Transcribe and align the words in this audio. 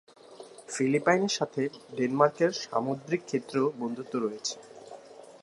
ফিলিপাইনের 0.69 1.33
সাথে 1.33 1.61
ডেনমার্কের 1.95 2.51
সামুদ্রিক 2.63 3.21
ক্ষেত্রেও 3.25 3.65
বন্ধুত্ব 3.79 4.13
রয়েছে। 4.17 4.55